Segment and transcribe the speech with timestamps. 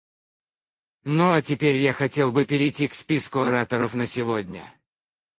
[1.03, 4.73] Ну а теперь я хотел бы перейти к списку ораторов на сегодня.